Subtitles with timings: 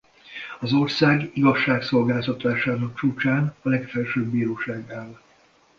[0.59, 5.17] Az ország igazságszolgáltatásának csúcsán a legfelsőbb bíróság áll.